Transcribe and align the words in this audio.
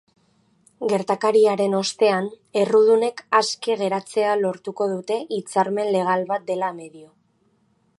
Gertakariaren 0.93 1.75
ostean, 1.81 2.31
errudunek 2.63 3.23
aske 3.43 3.77
geratzea 3.83 4.35
lortuko 4.43 4.89
dute 4.97 5.23
hitzarmen 5.39 5.97
legal 5.99 6.31
bat 6.35 6.51
dela 6.53 6.77
medio. 6.83 7.13